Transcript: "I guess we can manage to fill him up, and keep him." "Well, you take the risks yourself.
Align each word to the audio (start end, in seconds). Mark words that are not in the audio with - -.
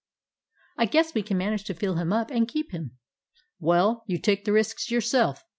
"I 0.79 0.87
guess 0.87 1.13
we 1.13 1.21
can 1.21 1.37
manage 1.37 1.63
to 1.65 1.75
fill 1.75 1.97
him 1.97 2.11
up, 2.11 2.31
and 2.31 2.47
keep 2.47 2.71
him." 2.71 2.97
"Well, 3.59 4.03
you 4.07 4.17
take 4.19 4.45
the 4.45 4.51
risks 4.51 4.89
yourself. 4.89 5.43